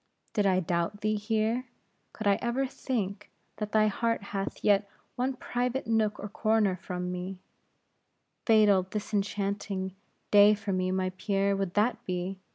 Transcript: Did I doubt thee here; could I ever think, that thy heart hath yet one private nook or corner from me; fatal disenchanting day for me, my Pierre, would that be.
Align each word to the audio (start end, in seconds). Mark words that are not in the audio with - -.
Did 0.33 0.47
I 0.47 0.61
doubt 0.61 1.01
thee 1.01 1.13
here; 1.13 1.65
could 2.11 2.25
I 2.25 2.39
ever 2.41 2.65
think, 2.65 3.29
that 3.57 3.71
thy 3.71 3.85
heart 3.85 4.23
hath 4.33 4.63
yet 4.63 4.89
one 5.15 5.33
private 5.35 5.85
nook 5.85 6.19
or 6.19 6.27
corner 6.27 6.75
from 6.75 7.11
me; 7.11 7.39
fatal 8.47 8.81
disenchanting 8.81 9.93
day 10.31 10.55
for 10.55 10.73
me, 10.73 10.89
my 10.89 11.11
Pierre, 11.19 11.55
would 11.55 11.75
that 11.75 12.03
be. 12.03 12.39